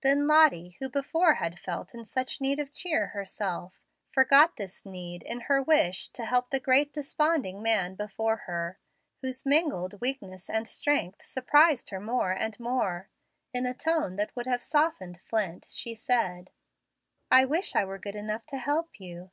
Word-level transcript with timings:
Then 0.00 0.26
Lottie, 0.26 0.76
who 0.80 0.88
before 0.88 1.34
had 1.34 1.58
felt 1.58 1.92
in 1.94 2.06
such 2.06 2.40
need 2.40 2.58
of 2.58 2.72
cheer 2.72 3.08
herself, 3.08 3.74
forgot 4.10 4.56
this 4.56 4.86
need 4.86 5.22
in 5.22 5.40
her 5.40 5.62
wish 5.62 6.08
to 6.12 6.24
help 6.24 6.48
the 6.48 6.58
great 6.58 6.90
desponding 6.90 7.60
man 7.62 7.94
before 7.94 8.36
her, 8.46 8.78
whose 9.20 9.44
mingled 9.44 10.00
weakness 10.00 10.48
and 10.48 10.66
strength 10.66 11.22
surprised 11.22 11.90
her 11.90 12.00
more 12.00 12.32
and 12.32 12.58
more. 12.58 13.10
In 13.52 13.66
a 13.66 13.74
tone 13.74 14.16
that 14.16 14.34
would 14.34 14.46
have 14.46 14.62
softened 14.62 15.20
flint 15.20 15.66
she 15.68 15.94
said, 15.94 16.50
"I 17.30 17.44
wish 17.44 17.76
I 17.76 17.84
were 17.84 17.98
good 17.98 18.16
enough 18.16 18.46
to 18.46 18.56
help 18.56 18.98
you." 18.98 19.32